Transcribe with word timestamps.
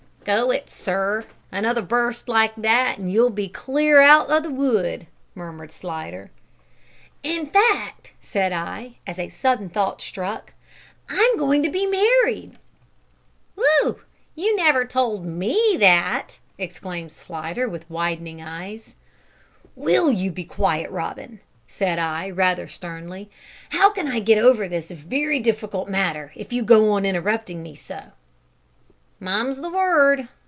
"Go 0.23 0.51
it, 0.51 0.69
sir! 0.69 1.25
Another 1.51 1.81
burst 1.81 2.29
like 2.29 2.55
that 2.55 2.99
and 2.99 3.11
you'll 3.11 3.31
be 3.31 3.49
clear 3.49 4.01
out 4.03 4.29
o' 4.29 4.39
the 4.39 4.51
wood," 4.51 5.07
murmured 5.33 5.71
Slidder. 5.71 6.29
"In 7.23 7.47
fact," 7.47 8.13
said 8.21 8.53
I, 8.53 8.97
as 9.07 9.17
a 9.17 9.29
sudden 9.29 9.67
thought 9.67 9.99
struck, 9.99 10.53
"I'm 11.09 11.39
going 11.39 11.63
to 11.63 11.71
be 11.71 11.87
married!" 11.87 12.51
"Whew! 13.55 14.03
you 14.35 14.55
never 14.55 14.85
told 14.85 15.25
me 15.25 15.75
that!" 15.79 16.37
exclaimed 16.59 17.11
Slidder, 17.11 17.67
with 17.67 17.89
widening 17.89 18.43
eyes. 18.43 18.93
"Will 19.75 20.11
you 20.11 20.29
be 20.31 20.45
quiet, 20.45 20.91
Robin?" 20.91 21.39
said 21.67 21.97
I, 21.97 22.29
rather 22.29 22.67
sternly; 22.67 23.31
"how 23.71 23.89
can 23.89 24.07
I 24.07 24.19
get 24.19 24.37
over 24.37 24.67
this 24.67 24.91
very 24.91 25.39
difficult 25.39 25.89
matter 25.89 26.31
if 26.35 26.53
you 26.53 26.61
go 26.61 26.91
on 26.91 27.05
interrupting 27.07 27.63
me 27.63 27.73
so?" 27.73 28.01
"Mum's 29.23 29.61
the 29.61 29.69
word!" 29.69 30.27